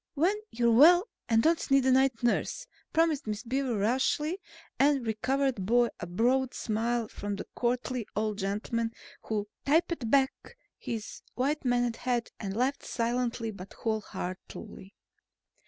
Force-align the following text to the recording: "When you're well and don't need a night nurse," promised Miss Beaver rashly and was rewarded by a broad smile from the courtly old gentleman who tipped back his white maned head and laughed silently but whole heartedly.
"When 0.15 0.35
you're 0.49 0.71
well 0.71 1.07
and 1.29 1.43
don't 1.43 1.69
need 1.69 1.85
a 1.85 1.91
night 1.91 2.23
nurse," 2.23 2.65
promised 2.91 3.27
Miss 3.27 3.43
Beaver 3.43 3.77
rashly 3.77 4.39
and 4.79 5.05
was 5.05 5.15
rewarded 5.29 5.63
by 5.63 5.89
a 5.99 6.07
broad 6.07 6.55
smile 6.55 7.07
from 7.07 7.35
the 7.35 7.45
courtly 7.53 8.07
old 8.15 8.39
gentleman 8.39 8.93
who 9.21 9.47
tipped 9.63 10.09
back 10.09 10.57
his 10.79 11.21
white 11.35 11.63
maned 11.63 11.97
head 11.97 12.31
and 12.39 12.57
laughed 12.57 12.83
silently 12.83 13.51
but 13.51 13.73
whole 13.73 14.01
heartedly. 14.01 14.95